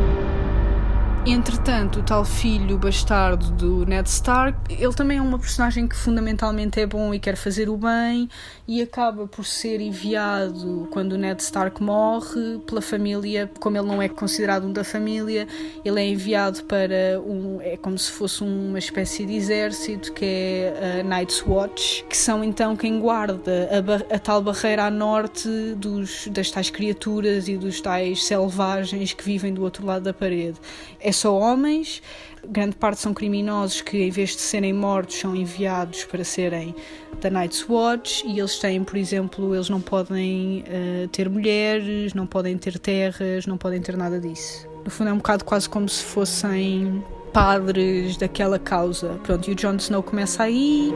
Entretanto, 1.23 1.99
o 1.99 2.03
tal 2.03 2.25
filho 2.25 2.79
bastardo 2.79 3.51
do 3.51 3.85
Ned 3.85 4.09
Stark, 4.09 4.57
ele 4.73 4.91
também 4.91 5.19
é 5.19 5.21
uma 5.21 5.37
personagem 5.37 5.87
que 5.87 5.95
fundamentalmente 5.95 6.79
é 6.79 6.85
bom 6.87 7.13
e 7.13 7.19
quer 7.19 7.35
fazer 7.35 7.69
o 7.69 7.77
bem 7.77 8.27
e 8.67 8.81
acaba 8.81 9.27
por 9.27 9.45
ser 9.45 9.79
enviado 9.81 10.87
quando 10.89 11.13
o 11.13 11.17
Ned 11.19 11.39
Stark 11.39 11.81
morre 11.81 12.57
pela 12.65 12.81
família, 12.81 13.49
como 13.59 13.77
ele 13.77 13.87
não 13.87 14.01
é 14.01 14.09
considerado 14.09 14.65
um 14.65 14.73
da 14.73 14.83
família, 14.83 15.47
ele 15.85 16.01
é 16.01 16.07
enviado 16.07 16.63
para 16.63 17.21
um 17.23 17.61
é 17.61 17.77
como 17.77 17.99
se 17.99 18.11
fosse 18.11 18.43
uma 18.43 18.79
espécie 18.79 19.23
de 19.23 19.35
exército 19.35 20.13
que 20.13 20.25
é 20.25 21.01
a 21.01 21.03
Night's 21.03 21.45
Watch, 21.45 22.03
que 22.09 22.17
são 22.17 22.43
então 22.43 22.75
quem 22.75 22.99
guarda 22.99 23.69
a, 23.69 24.15
a 24.15 24.19
tal 24.19 24.41
barreira 24.41 24.85
a 24.85 24.91
norte 24.91 25.47
dos, 25.75 26.27
das 26.29 26.49
tais 26.49 26.71
criaturas 26.71 27.47
e 27.47 27.57
dos 27.57 27.79
tais 27.79 28.25
selvagens 28.25 29.13
que 29.13 29.23
vivem 29.23 29.53
do 29.53 29.61
outro 29.61 29.85
lado 29.85 30.01
da 30.01 30.13
parede. 30.13 30.57
É 30.99 31.10
só 31.11 31.37
homens, 31.37 32.01
grande 32.47 32.75
parte 32.75 32.99
são 32.99 33.13
criminosos 33.13 33.81
que, 33.81 33.97
em 33.97 34.09
vez 34.09 34.31
de 34.31 34.41
serem 34.41 34.73
mortos, 34.73 35.17
são 35.17 35.35
enviados 35.35 36.03
para 36.05 36.23
serem 36.23 36.75
da 37.19 37.29
Night's 37.29 37.67
Watch 37.69 38.25
e 38.25 38.39
eles 38.39 38.57
têm, 38.57 38.83
por 38.83 38.97
exemplo, 38.97 39.53
eles 39.53 39.69
não 39.69 39.79
podem 39.79 40.63
uh, 40.67 41.07
ter 41.09 41.29
mulheres, 41.29 42.13
não 42.13 42.25
podem 42.25 42.57
ter 42.57 42.79
terras, 42.79 43.45
não 43.45 43.57
podem 43.57 43.81
ter 43.81 43.95
nada 43.95 44.19
disso. 44.19 44.67
No 44.83 44.89
fundo, 44.89 45.09
é 45.09 45.13
um 45.13 45.17
bocado 45.17 45.45
quase 45.45 45.69
como 45.69 45.87
se 45.87 46.03
fossem 46.03 47.03
padres 47.31 48.17
daquela 48.17 48.57
causa. 48.57 49.19
Pronto, 49.23 49.49
e 49.49 49.53
o 49.53 49.55
Jon 49.55 49.75
Snow 49.75 50.01
começa 50.01 50.43
aí. 50.43 50.91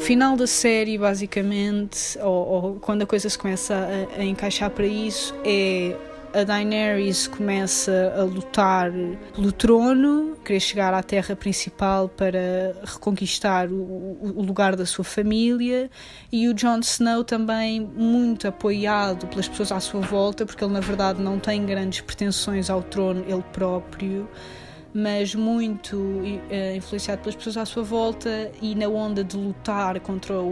Final 0.00 0.36
da 0.36 0.46
série, 0.46 0.96
basicamente, 0.96 2.18
ou, 2.20 2.48
ou, 2.48 2.74
quando 2.76 3.02
a 3.02 3.06
coisa 3.06 3.28
se 3.28 3.36
começa 3.36 3.74
a, 3.74 4.20
a 4.20 4.24
encaixar 4.24 4.70
para 4.70 4.86
isso, 4.86 5.34
é 5.44 5.96
a 6.36 6.44
Daenerys 6.44 7.26
começa 7.26 8.12
a 8.14 8.22
lutar 8.22 8.92
pelo 9.34 9.50
trono, 9.50 10.36
querer 10.44 10.60
chegar 10.60 10.92
à 10.92 11.02
terra 11.02 11.34
principal 11.34 12.10
para 12.10 12.76
reconquistar 12.84 13.68
o, 13.70 14.18
o, 14.36 14.42
lugar 14.42 14.76
da 14.76 14.84
sua 14.84 15.02
família, 15.02 15.90
e 16.30 16.46
o 16.46 16.52
Jon 16.52 16.80
Snow 16.80 17.24
também 17.24 17.80
muito 17.80 18.46
apoiado 18.46 19.26
pelas 19.28 19.48
pessoas 19.48 19.72
à 19.72 19.80
sua 19.80 20.02
volta, 20.02 20.44
porque 20.44 20.62
ele 20.62 20.74
na 20.74 20.80
verdade 20.80 21.22
não 21.22 21.38
tem 21.38 21.64
grandes 21.64 22.02
pretensões 22.02 22.68
ao 22.68 22.82
trono 22.82 23.24
ele 23.26 23.44
próprio 23.54 24.28
mas 24.96 25.34
muito 25.34 25.94
uh, 25.94 26.74
influenciado 26.74 27.20
pelas 27.20 27.36
pessoas 27.36 27.58
à 27.58 27.66
sua 27.66 27.82
volta 27.82 28.50
e 28.62 28.74
na 28.74 28.88
onda 28.88 29.22
de 29.22 29.36
lutar 29.36 30.00
contra 30.00 30.40
o, 30.40 30.48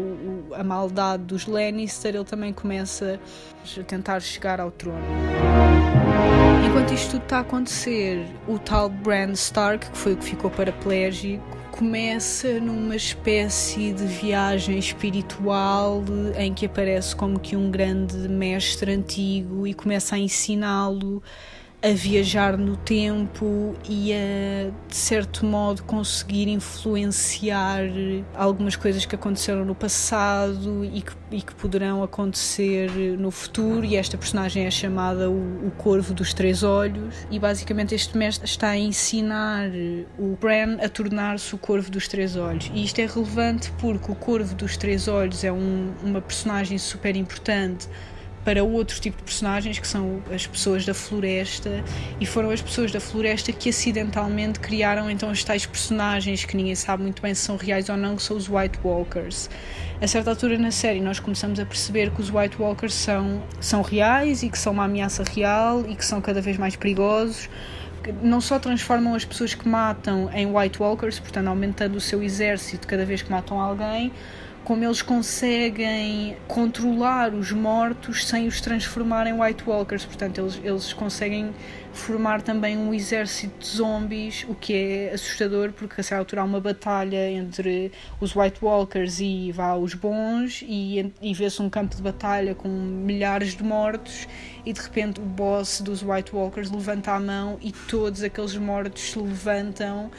o, 0.50 0.54
a 0.54 0.62
maldade 0.62 1.22
dos 1.22 1.46
Lannister, 1.46 2.14
ele 2.14 2.24
também 2.24 2.52
começa 2.52 3.18
a 3.64 3.82
tentar 3.84 4.20
chegar 4.20 4.60
ao 4.60 4.70
trono. 4.70 5.00
Enquanto 6.68 6.92
isto 6.92 7.12
tudo 7.12 7.22
está 7.22 7.38
a 7.38 7.40
acontecer, 7.40 8.26
o 8.46 8.58
tal 8.58 8.90
Bran 8.90 9.32
Stark, 9.32 9.90
que 9.90 9.96
foi 9.96 10.12
o 10.12 10.16
que 10.18 10.24
ficou 10.26 10.50
paraplégico, 10.50 11.42
começa 11.70 12.60
numa 12.60 12.96
espécie 12.96 13.94
de 13.94 14.04
viagem 14.04 14.78
espiritual 14.78 16.04
em 16.36 16.52
que 16.52 16.66
aparece 16.66 17.16
como 17.16 17.40
que 17.40 17.56
um 17.56 17.70
grande 17.70 18.28
mestre 18.28 18.92
antigo 18.92 19.66
e 19.66 19.72
começa 19.72 20.16
a 20.16 20.18
ensiná-lo 20.18 21.22
a 21.84 21.92
viajar 21.92 22.56
no 22.56 22.78
tempo 22.78 23.74
e 23.86 24.10
a, 24.10 24.70
de 24.88 24.96
certo 24.96 25.44
modo, 25.44 25.82
conseguir 25.82 26.48
influenciar 26.48 27.82
algumas 28.34 28.74
coisas 28.74 29.04
que 29.04 29.14
aconteceram 29.14 29.66
no 29.66 29.74
passado 29.74 30.82
e 30.82 31.02
que, 31.02 31.12
e 31.30 31.42
que 31.42 31.54
poderão 31.54 32.02
acontecer 32.02 32.90
no 33.18 33.30
futuro. 33.30 33.84
E 33.84 33.96
esta 33.96 34.16
personagem 34.16 34.64
é 34.64 34.70
chamada 34.70 35.28
o, 35.28 35.66
o 35.66 35.70
Corvo 35.72 36.14
dos 36.14 36.32
Três 36.32 36.62
Olhos. 36.62 37.14
E 37.30 37.38
basicamente, 37.38 37.94
este 37.94 38.16
mestre 38.16 38.46
está 38.46 38.68
a 38.70 38.78
ensinar 38.78 39.68
o 40.18 40.38
Bran 40.40 40.78
a 40.82 40.88
tornar-se 40.88 41.54
o 41.54 41.58
Corvo 41.58 41.90
dos 41.90 42.08
Três 42.08 42.34
Olhos. 42.34 42.70
E 42.72 42.82
isto 42.82 42.98
é 43.00 43.06
relevante 43.06 43.70
porque 43.78 44.10
o 44.10 44.14
Corvo 44.14 44.54
dos 44.54 44.78
Três 44.78 45.06
Olhos 45.06 45.44
é 45.44 45.52
um, 45.52 45.92
uma 46.02 46.22
personagem 46.22 46.78
super 46.78 47.14
importante 47.14 47.86
para 48.44 48.62
outro 48.62 49.00
tipo 49.00 49.16
de 49.16 49.22
personagens 49.22 49.78
que 49.78 49.86
são 49.88 50.22
as 50.32 50.46
pessoas 50.46 50.84
da 50.84 50.92
floresta 50.92 51.82
e 52.20 52.26
foram 52.26 52.50
as 52.50 52.60
pessoas 52.60 52.92
da 52.92 53.00
floresta 53.00 53.52
que 53.52 53.70
acidentalmente 53.70 54.60
criaram 54.60 55.10
então 55.10 55.30
os 55.30 55.42
tais 55.42 55.64
personagens 55.64 56.44
que 56.44 56.56
ninguém 56.56 56.74
sabe 56.74 57.02
muito 57.02 57.22
bem 57.22 57.34
se 57.34 57.42
são 57.42 57.56
reais 57.56 57.88
ou 57.88 57.96
não, 57.96 58.16
que 58.16 58.22
são 58.22 58.36
os 58.36 58.48
White 58.48 58.78
Walkers. 58.84 59.48
A 60.00 60.06
certa 60.06 60.30
altura 60.30 60.58
na 60.58 60.70
série 60.70 61.00
nós 61.00 61.18
começamos 61.18 61.58
a 61.58 61.64
perceber 61.64 62.10
que 62.10 62.20
os 62.20 62.30
White 62.30 62.60
Walkers 62.60 62.94
são, 62.94 63.42
são 63.60 63.80
reais 63.80 64.42
e 64.42 64.50
que 64.50 64.58
são 64.58 64.72
uma 64.72 64.84
ameaça 64.84 65.24
real 65.24 65.84
e 65.88 65.96
que 65.96 66.04
são 66.04 66.20
cada 66.20 66.40
vez 66.40 66.58
mais 66.58 66.76
perigosos 66.76 67.48
não 68.22 68.40
só 68.40 68.58
transformam 68.58 69.14
as 69.14 69.24
pessoas 69.24 69.54
que 69.54 69.66
matam 69.66 70.30
em 70.32 70.46
White 70.46 70.82
Walkers, 70.82 71.18
portanto 71.18 71.46
aumentando 71.46 71.96
o 71.96 72.00
seu 72.00 72.22
exército 72.22 72.86
cada 72.86 73.04
vez 73.04 73.22
que 73.22 73.30
matam 73.30 73.58
alguém, 73.58 74.12
como 74.64 74.82
eles 74.82 75.02
conseguem 75.02 76.36
controlar 76.48 77.34
os 77.34 77.52
mortos 77.52 78.26
sem 78.26 78.46
os 78.46 78.62
transformar 78.62 79.26
em 79.26 79.38
White 79.38 79.62
Walkers. 79.66 80.06
Portanto, 80.06 80.40
eles, 80.40 80.58
eles 80.64 80.92
conseguem 80.94 81.54
formar 81.92 82.40
também 82.40 82.76
um 82.76 82.92
exército 82.94 83.58
de 83.58 83.66
zombies, 83.66 84.46
o 84.48 84.54
que 84.54 84.72
é 84.74 85.12
assustador, 85.12 85.72
porque 85.72 86.00
a 86.00 86.04
certa 86.04 86.20
altura 86.20 86.40
há 86.40 86.44
uma 86.44 86.60
batalha 86.60 87.30
entre 87.30 87.92
os 88.18 88.34
White 88.34 88.64
Walkers 88.64 89.20
e 89.20 89.52
vá, 89.52 89.74
os 89.74 89.92
bons, 89.92 90.64
e, 90.66 91.12
e 91.20 91.34
vê-se 91.34 91.60
um 91.60 91.68
campo 91.68 91.94
de 91.94 92.02
batalha 92.02 92.54
com 92.54 92.68
milhares 92.68 93.54
de 93.54 93.62
mortos, 93.62 94.26
e 94.64 94.72
de 94.72 94.80
repente 94.80 95.20
o 95.20 95.24
boss 95.24 95.82
dos 95.82 96.02
White 96.02 96.34
Walkers 96.34 96.70
levanta 96.70 97.12
a 97.12 97.20
mão 97.20 97.58
e 97.60 97.70
todos 97.70 98.22
aqueles 98.22 98.56
mortos 98.56 99.10
se 99.10 99.18
levantam 99.18 100.10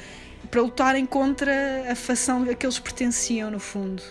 para 0.51 0.61
lutarem 0.61 1.05
contra 1.05 1.91
a 1.91 1.95
facção 1.95 2.43
a 2.43 2.53
que 2.53 2.65
eles 2.65 2.77
pertenciam, 2.77 3.49
no 3.49 3.59
fundo. 3.59 4.03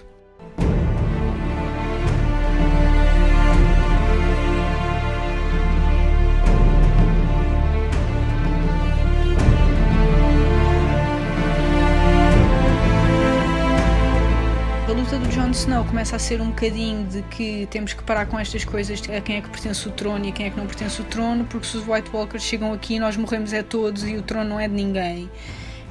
Luta 15.04 15.18
do 15.18 15.28
Jon 15.28 15.50
Snow 15.50 15.84
começa 15.84 16.16
a 16.16 16.18
ser 16.18 16.40
um 16.40 16.49
bocadinho 16.49 17.04
de 17.06 17.20
que 17.25 17.68
temos 17.70 17.92
que 17.92 18.02
parar 18.02 18.25
com 18.25 18.38
estas 18.38 18.64
coisas 18.64 19.02
a 19.14 19.20
quem 19.20 19.37
é 19.37 19.42
que 19.42 19.50
pertence 19.50 19.87
o 19.87 19.90
trono 19.90 20.25
e 20.25 20.30
a 20.30 20.32
quem 20.32 20.46
é 20.46 20.50
que 20.50 20.56
não 20.56 20.66
pertence 20.66 20.99
o 20.99 21.04
trono, 21.04 21.44
porque 21.44 21.66
se 21.66 21.76
os 21.76 21.87
White 21.87 22.08
Walkers 22.11 22.42
chegam 22.42 22.73
aqui 22.73 22.99
nós 22.99 23.14
morremos 23.14 23.52
é 23.52 23.62
todos 23.62 24.02
e 24.02 24.16
o 24.16 24.23
trono 24.23 24.49
não 24.49 24.58
é 24.58 24.66
de 24.66 24.73
ninguém. 24.73 25.30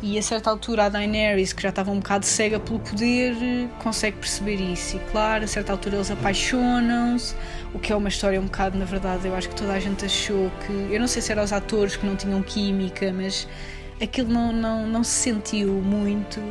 E 0.02 0.18
a 0.18 0.22
certa 0.24 0.50
altura 0.50 0.86
a 0.86 0.90
Daenerys, 0.90 1.54
que 1.54 1.62
já 1.62 1.70
estava 1.70 1.92
um 1.92 2.00
bocado 2.00 2.26
cega 2.26 2.60
pelo 2.60 2.80
poder, 2.80 3.36
consegue 3.84 4.18
perceber 4.18 4.56
isso. 4.56 4.98
E 4.98 5.00
claro, 5.12 5.44
a 5.44 5.48
certa 5.48 5.72
altura 5.72 5.98
eles 5.98 6.10
apaixonam-se, 6.10 7.36
o 7.72 7.78
que 7.78 7.94
é 7.94 7.96
uma 7.96 8.10
história 8.10 8.42
um 8.42 8.46
bocado, 8.46 8.80
na 8.80 8.86
verdade, 8.86 9.28
eu 9.28 9.36
acho 9.36 9.48
que 9.48 9.56
toda 9.56 9.74
a 9.74 9.80
gente 9.80 10.06
achou 10.06 10.52
que. 10.66 10.92
Eu 10.92 11.00
não 11.00 11.08
sei 11.08 11.22
se 11.22 11.32
eram 11.32 11.44
os 11.44 11.54
atores 11.54 11.96
que 11.96 12.06
não 12.06 12.16
tinham 12.16 12.42
química, 12.42 13.14
mas 13.14 13.48
aquilo 14.02 14.34
não, 14.34 14.52
não, 14.52 14.88
não 14.88 15.04
se 15.04 15.12
sentiu 15.12 15.70
muito. 15.70 16.42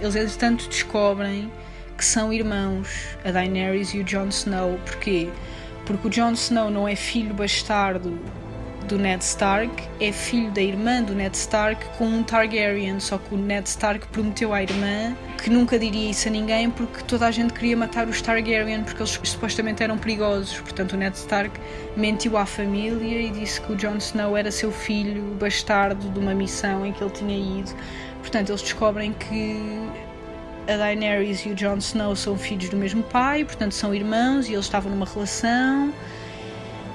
Eles, 0.00 0.14
entretanto, 0.14 0.68
descobrem 0.68 1.50
que 1.96 2.04
são 2.04 2.32
irmãos, 2.32 2.88
a 3.24 3.32
Daenerys 3.32 3.92
e 3.92 3.98
o 3.98 4.04
Jon 4.04 4.28
Snow. 4.28 4.78
Porquê? 4.84 5.28
Porque 5.84 6.06
o 6.06 6.10
Jon 6.10 6.32
Snow 6.32 6.70
não 6.70 6.86
é 6.86 6.94
filho 6.94 7.34
bastardo 7.34 8.18
do 8.88 8.98
Ned 8.98 9.22
Stark 9.22 9.70
é 10.00 10.10
filho 10.10 10.50
da 10.50 10.62
irmã 10.62 11.02
do 11.02 11.14
Ned 11.14 11.36
Stark 11.36 11.84
com 11.98 12.06
um 12.06 12.22
Targaryen, 12.22 12.98
só 12.98 13.18
que 13.18 13.34
o 13.34 13.36
Ned 13.36 13.68
Stark 13.68 14.08
prometeu 14.08 14.54
à 14.54 14.62
irmã 14.62 15.14
que 15.42 15.50
nunca 15.50 15.78
diria 15.78 16.10
isso 16.10 16.26
a 16.26 16.30
ninguém 16.30 16.70
porque 16.70 17.02
toda 17.04 17.26
a 17.26 17.30
gente 17.30 17.52
queria 17.52 17.76
matar 17.76 18.08
os 18.08 18.22
Targaryen 18.22 18.82
porque 18.82 19.02
eles 19.02 19.20
supostamente 19.24 19.82
eram 19.82 19.98
perigosos. 19.98 20.58
Portanto, 20.60 20.94
o 20.94 20.96
Ned 20.96 21.14
Stark 21.16 21.60
mentiu 21.98 22.38
à 22.38 22.46
família 22.46 23.20
e 23.20 23.30
disse 23.30 23.60
que 23.60 23.72
o 23.72 23.76
Jon 23.76 23.98
Snow 23.98 24.34
era 24.34 24.50
seu 24.50 24.72
filho 24.72 25.22
bastardo 25.38 26.08
de 26.08 26.18
uma 26.18 26.32
missão 26.32 26.86
em 26.86 26.92
que 26.92 27.04
ele 27.04 27.12
tinha 27.12 27.60
ido. 27.60 27.70
Portanto, 28.22 28.48
eles 28.48 28.62
descobrem 28.62 29.12
que 29.12 29.86
a 30.66 30.78
Daenerys 30.78 31.44
e 31.44 31.50
o 31.50 31.54
Jon 31.54 31.76
Snow 31.76 32.16
são 32.16 32.38
filhos 32.38 32.70
do 32.70 32.76
mesmo 32.76 33.02
pai, 33.02 33.44
portanto 33.44 33.72
são 33.72 33.94
irmãos 33.94 34.48
e 34.48 34.54
eles 34.54 34.64
estavam 34.64 34.90
numa 34.90 35.06
relação 35.06 35.92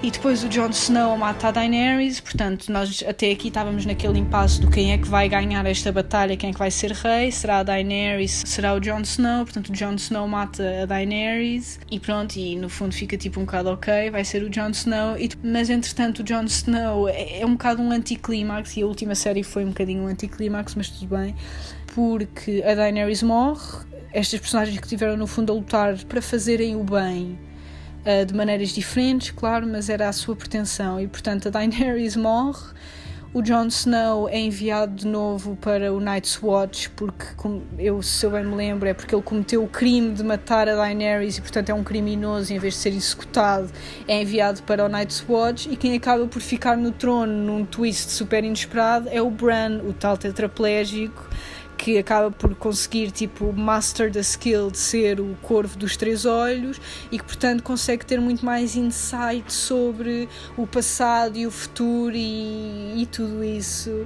e 0.04 0.12
depois 0.12 0.44
o 0.44 0.50
Jon 0.50 0.70
Snow 0.72 1.18
mata 1.18 1.48
a 1.48 1.52
Daenerys, 1.52 2.20
portanto, 2.20 2.70
nós 2.70 3.02
até 3.08 3.32
aqui 3.32 3.48
estávamos 3.48 3.86
naquele 3.86 4.20
impasse 4.20 4.60
do 4.60 4.70
quem 4.70 4.92
é 4.92 4.98
que 4.98 5.08
vai 5.08 5.30
ganhar 5.30 5.66
esta 5.66 5.94
batalha, 5.94 6.36
quem 6.36 6.50
é 6.50 6.54
que 6.54 6.60
vai 6.60 6.70
ser 6.70 6.92
rei, 6.92 7.32
será 7.32 7.60
a 7.60 7.64
Daenerys, 7.64 8.44
será 8.46 8.74
o 8.74 8.82
Jon 8.82 9.00
Snow, 9.00 9.46
portanto, 9.46 9.70
o 9.70 9.72
Jon 9.72 9.96
Snow 9.96 10.28
mata 10.28 10.82
a 10.84 10.86
Daenerys. 10.86 11.80
E 11.90 12.02
pronto, 12.02 12.36
e 12.36 12.58
no 12.58 12.68
fundo 12.68 12.94
fica 12.94 13.18
tipo 13.18 13.40
um 13.40 13.46
bocado 13.46 13.70
ok, 13.70 14.12
vai 14.12 14.26
ser 14.26 14.44
o 14.44 14.50
Jon 14.50 14.72
Snow, 14.72 15.18
e, 15.18 15.30
mas 15.42 15.70
entretanto 15.70 16.20
o 16.20 16.24
Jon 16.24 16.44
Snow 16.44 17.08
é, 17.08 17.40
é 17.40 17.46
um 17.46 17.54
bocado 17.54 17.82
um 17.82 17.90
anticlímax, 17.90 18.76
e 18.76 18.82
a 18.82 18.86
última 18.86 19.16
série 19.16 19.42
foi 19.42 19.64
um 19.64 19.70
bocadinho 19.70 20.04
um 20.04 20.08
anticlímax, 20.08 20.76
mas 20.76 20.90
tudo 20.90 21.16
bem, 21.16 21.34
porque 21.96 22.62
a 22.68 22.76
Daenerys 22.76 23.24
morre, 23.24 23.86
estas 24.12 24.38
personagens 24.38 24.78
que 24.78 24.86
estiveram 24.86 25.16
no 25.16 25.28
fundo 25.28 25.54
a 25.54 25.56
lutar 25.56 25.98
para 26.10 26.22
fazerem 26.22 26.76
o 26.76 26.84
bem 26.84 27.40
uh, 28.06 28.26
de 28.26 28.34
maneiras 28.34 28.70
diferentes, 28.70 29.32
claro, 29.32 29.68
mas 29.68 29.90
era 29.90 30.10
a 30.10 30.14
sua 30.14 30.36
pretensão. 30.36 31.00
E 31.00 31.08
portanto 31.08 31.48
a 31.48 31.52
Daenerys 31.52 32.16
morre 32.16 32.74
o 33.36 33.42
Jon 33.42 33.66
Snow 33.66 34.30
é 34.30 34.40
enviado 34.40 34.94
de 34.94 35.08
novo 35.08 35.56
para 35.56 35.92
o 35.92 36.00
Night's 36.00 36.40
Watch, 36.40 36.92
porque, 36.92 37.26
eu, 37.80 38.00
se 38.04 38.24
eu 38.24 38.30
bem 38.30 38.46
me 38.46 38.54
lembro, 38.54 38.88
é 38.88 38.94
porque 38.94 39.16
ele 39.16 39.24
cometeu 39.24 39.64
o 39.64 39.68
crime 39.68 40.14
de 40.14 40.24
matar 40.24 40.70
a 40.70 40.76
Daenerys 40.76 41.40
e, 41.40 41.42
portanto, 41.42 41.72
é 41.72 41.74
um 41.74 41.84
criminoso, 41.84 42.54
em 42.54 42.60
vez 42.60 42.76
de 42.76 42.80
ser 42.82 42.90
executado, 42.90 43.72
é 44.08 44.22
enviado 44.22 44.62
para 44.62 44.86
o 44.86 44.88
Night's 44.88 45.26
Watch. 45.28 45.68
E 45.68 45.76
quem 45.76 45.96
acaba 45.96 46.28
por 46.28 46.44
ficar 46.44 46.78
no 46.78 46.92
trono 46.92 47.34
num 47.34 47.66
twist 47.66 48.12
super 48.12 48.44
inesperado 48.44 49.10
é 49.10 49.20
o 49.20 49.32
Bran, 49.32 49.82
o 49.84 49.94
tal 49.94 50.16
tetraplégico 50.16 51.28
que 51.78 51.98
acaba 51.98 52.32
por 52.32 52.56
conseguir 52.56 53.12
tipo 53.12 53.52
master 53.54 54.12
the 54.12 54.20
skill 54.22 54.72
de 54.72 54.78
ser 54.78 55.20
o 55.20 55.36
corvo 55.42 55.78
dos 55.78 55.98
três 55.98 56.26
olhos 56.26 56.80
e 57.12 57.18
que 57.18 57.24
portanto 57.24 57.64
consegue 57.64 58.06
ter 58.06 58.20
muito 58.20 58.46
mais 58.46 58.76
insight 58.76 59.52
sobre 59.52 60.30
o 60.58 60.66
passado 60.66 61.38
e 61.38 61.46
o 61.46 61.52
futuro 61.52 62.16
e, 62.16 63.02
e 63.02 63.06
tudo 63.06 63.44
isso. 63.44 64.06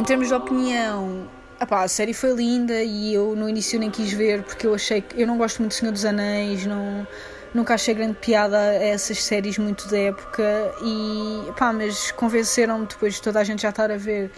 Em 0.00 0.02
termos 0.02 0.28
de 0.28 0.34
opinião, 0.34 1.28
a 1.60 1.86
série 1.86 2.14
foi 2.14 2.32
linda 2.32 2.82
e 2.82 3.12
eu 3.12 3.36
no 3.36 3.46
início 3.46 3.78
nem 3.78 3.90
quis 3.90 4.10
ver 4.10 4.42
porque 4.42 4.66
eu 4.66 4.74
achei 4.74 5.02
que 5.02 5.20
eu 5.20 5.26
não 5.26 5.36
gosto 5.36 5.58
muito 5.58 5.72
do 5.72 5.74
Senhor 5.74 5.92
dos 5.92 6.06
Anéis, 6.06 6.64
não, 6.64 7.06
nunca 7.52 7.74
achei 7.74 7.92
grande 7.92 8.14
piada 8.14 8.56
a 8.58 8.74
essas 8.76 9.22
séries 9.22 9.58
muito 9.58 9.86
da 9.90 9.98
época 9.98 10.42
e 10.82 11.50
epá, 11.50 11.70
mas 11.70 12.12
convenceram-me 12.12 12.86
depois 12.86 13.16
de 13.16 13.20
toda 13.20 13.40
a 13.40 13.44
gente 13.44 13.60
já 13.60 13.68
estar 13.68 13.90
a 13.90 13.98
ver 13.98 14.30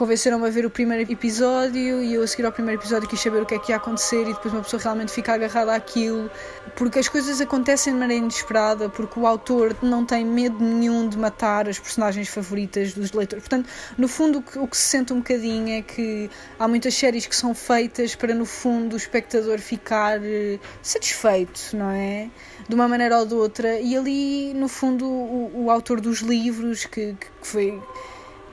convenceram-me 0.00 0.46
a 0.46 0.50
ver 0.50 0.64
o 0.64 0.70
primeiro 0.70 1.12
episódio 1.12 2.02
e 2.02 2.14
eu 2.14 2.22
a 2.22 2.26
seguir 2.26 2.46
ao 2.46 2.52
primeiro 2.52 2.80
episódio 2.80 3.06
quis 3.06 3.20
saber 3.20 3.42
o 3.42 3.44
que 3.44 3.54
é 3.54 3.58
que 3.58 3.70
ia 3.70 3.76
acontecer 3.76 4.22
e 4.22 4.32
depois 4.32 4.54
uma 4.54 4.62
pessoa 4.62 4.80
realmente 4.80 5.12
fica 5.12 5.34
agarrada 5.34 5.74
àquilo 5.74 6.30
porque 6.74 6.98
as 6.98 7.06
coisas 7.06 7.38
acontecem 7.38 7.92
de 7.92 7.98
maneira 7.98 8.24
inesperada 8.24 8.88
porque 8.88 9.20
o 9.20 9.26
autor 9.26 9.76
não 9.82 10.06
tem 10.06 10.24
medo 10.24 10.64
nenhum 10.64 11.06
de 11.06 11.18
matar 11.18 11.68
as 11.68 11.78
personagens 11.78 12.30
favoritas 12.30 12.94
dos 12.94 13.12
leitores. 13.12 13.46
Portanto 13.46 13.68
no 13.98 14.08
fundo 14.08 14.42
o 14.56 14.66
que, 14.66 14.74
se 14.74 14.84
sente 14.84 15.12
um 15.12 15.18
bocadinho 15.18 15.68
é 15.68 15.82
que 15.82 16.30
há 16.58 16.66
muitas 16.66 16.94
séries 16.94 17.26
que 17.26 17.36
são 17.36 17.54
feitas 17.54 18.14
para 18.14 18.32
no 18.32 18.46
fundo 18.46 18.94
o 18.94 18.96
espectador 18.96 19.58
ficar 19.58 20.18
eh, 20.24 20.58
satisfeito 20.80 21.76
não 21.76 21.90
é? 21.90 22.30
De 22.66 22.74
uma 22.74 22.88
maneira 22.88 23.18
ou 23.18 23.26
de 23.26 23.34
outra. 23.34 23.78
E 23.78 23.94
ali 23.94 24.54
no 24.54 24.66
fundo 24.66 25.04
o, 25.06 25.64
o 25.64 25.70
autor 25.70 26.00
dos 26.00 26.20
livros 26.20 26.86
que, 26.86 27.14
que 27.20 27.46
foi 27.46 27.78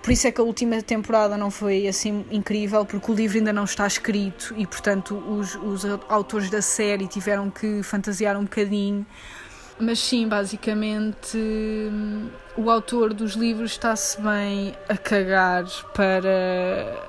por 0.08 0.14
isso 0.14 0.26
é 0.26 0.32
que 0.32 0.40
a 0.40 0.44
última 0.46 0.82
temporada 0.82 1.36
não 1.36 1.52
foi 1.52 1.86
assim 1.86 2.26
incrível, 2.32 2.86
porque 2.86 3.12
o 3.12 3.14
livro 3.14 3.40
ainda 3.40 3.52
não 3.52 3.66
está 3.66 3.86
escrito 3.86 4.54
e, 4.56 4.66
portanto, 4.66 5.18
os, 5.18 5.56
os 5.56 5.84
autores 6.08 6.50
da 6.50 6.62
série 6.62 7.08
tiveram 7.08 7.50
que 7.50 7.84
fantasiar 7.84 8.38
um 8.38 8.44
bocadinho. 8.44 9.06
Mas 9.78 10.00
sim, 10.00 10.26
basicamente, 10.26 11.38
o 12.56 12.72
autor 12.72 13.14
dos 13.14 13.34
livros 13.34 13.72
está-se 13.72 14.22
bem 14.22 14.74
a 14.88 14.96
cagar 14.96 15.66
para 15.94 17.04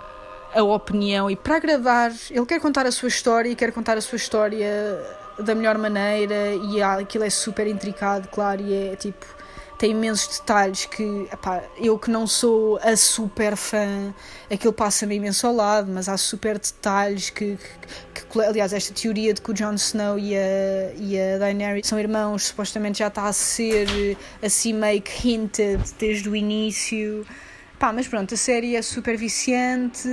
a 0.52 0.62
opinião 0.64 1.30
e 1.30 1.36
para 1.36 1.54
agradar. 1.54 2.10
Ele 2.28 2.46
quer 2.46 2.60
contar 2.60 2.84
a 2.84 2.90
sua 2.90 3.06
história 3.06 3.48
e 3.48 3.54
quer 3.54 3.70
contar 3.70 3.96
a 3.96 4.00
sua 4.00 4.16
história 4.16 5.00
da 5.38 5.54
melhor 5.54 5.78
maneira 5.78 6.52
e 6.52 6.82
aquilo 6.82 7.22
é 7.22 7.30
super 7.30 7.68
intricado, 7.68 8.26
claro, 8.26 8.60
e 8.60 8.74
é 8.74 8.96
tipo 8.96 9.37
tem 9.78 9.92
imensos 9.92 10.38
detalhes 10.38 10.86
que, 10.86 11.28
epá, 11.32 11.62
eu 11.76 11.96
que 11.96 12.10
não 12.10 12.26
sou 12.26 12.78
a 12.78 12.96
super 12.96 13.56
fã, 13.56 14.12
aquilo 14.52 14.72
passa-me 14.72 15.14
imenso 15.14 15.46
ao 15.46 15.54
lado, 15.54 15.90
mas 15.90 16.08
há 16.08 16.16
super 16.16 16.58
detalhes 16.58 17.30
que, 17.30 17.56
que, 18.12 18.26
que, 18.26 18.40
aliás, 18.40 18.72
esta 18.72 18.92
teoria 18.92 19.32
de 19.32 19.40
que 19.40 19.50
o 19.52 19.54
Jon 19.54 19.74
Snow 19.74 20.18
e 20.18 20.36
a, 20.36 20.92
e 20.96 21.16
a 21.18 21.38
Daenerys 21.38 21.86
são 21.86 21.98
irmãos, 21.98 22.46
supostamente 22.46 22.98
já 22.98 23.06
está 23.06 23.26
a 23.28 23.32
ser 23.32 24.18
assim 24.42 24.72
meio 24.72 25.00
que 25.00 25.28
hinted 25.30 25.80
desde 25.96 26.28
o 26.28 26.34
início. 26.34 27.24
Pá, 27.78 27.92
mas 27.92 28.08
pronto, 28.08 28.34
a 28.34 28.36
série 28.36 28.74
é 28.74 28.82
super 28.82 29.16
viciante, 29.16 30.08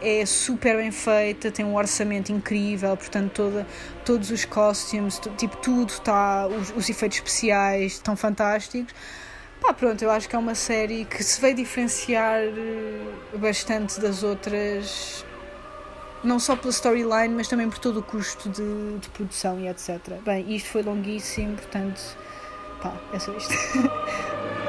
é 0.00 0.24
super 0.24 0.78
bem 0.78 0.90
feita, 0.90 1.50
tem 1.50 1.62
um 1.62 1.76
orçamento 1.76 2.32
incrível, 2.32 2.96
portanto 2.96 3.30
toda, 3.32 3.66
todos 4.06 4.30
os 4.30 4.46
costumes, 4.46 5.20
tipo 5.36 5.54
tudo 5.58 5.90
está, 5.90 6.46
os, 6.46 6.70
os, 6.74 6.88
efeitos 6.88 7.18
especiais 7.18 7.92
estão 7.92 8.16
fantásticos. 8.16 8.94
Pá, 9.60 9.74
pronto, 9.74 10.00
eu 10.02 10.10
acho 10.10 10.26
que 10.26 10.34
é 10.34 10.38
uma 10.38 10.54
série 10.54 11.04
que 11.04 11.22
se 11.22 11.38
veio 11.42 11.54
diferenciar 11.54 12.40
eh, 12.40 13.36
bastante 13.36 14.00
das 14.00 14.22
outras, 14.22 15.26
não 16.22 16.38
só 16.38 16.56
pela 16.56 16.70
storyline, 16.70 17.34
mas 17.34 17.48
também 17.48 17.68
por 17.68 17.78
todo 17.78 18.00
o 18.00 18.02
custo 18.02 18.48
de, 18.48 18.98
de 18.98 19.08
produção 19.10 19.60
e 19.60 19.68
etc. 19.68 19.98
Bem, 20.24 20.56
isto 20.56 20.70
foi 20.70 20.82
longuíssimo, 20.82 21.54
portanto, 21.54 22.00
pá, 22.80 22.94
é 23.12 23.18
só 23.18 23.30
isto. 23.36 23.52